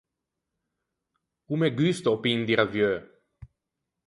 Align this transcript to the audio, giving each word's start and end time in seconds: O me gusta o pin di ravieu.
O 1.53 1.59
me 1.61 1.69
gusta 1.81 2.15
o 2.15 2.21
pin 2.23 2.39
di 2.47 2.53
ravieu. 2.59 2.95